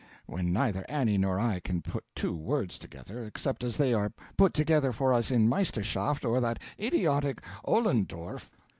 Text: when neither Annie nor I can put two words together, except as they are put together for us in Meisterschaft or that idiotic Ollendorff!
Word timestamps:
when 0.25 0.51
neither 0.51 0.83
Annie 0.89 1.19
nor 1.19 1.39
I 1.39 1.59
can 1.59 1.83
put 1.83 2.03
two 2.15 2.35
words 2.35 2.79
together, 2.79 3.23
except 3.23 3.63
as 3.63 3.77
they 3.77 3.93
are 3.93 4.11
put 4.35 4.51
together 4.55 4.91
for 4.91 5.13
us 5.13 5.29
in 5.29 5.47
Meisterschaft 5.47 6.25
or 6.25 6.41
that 6.41 6.57
idiotic 6.79 7.37
Ollendorff! 7.65 8.49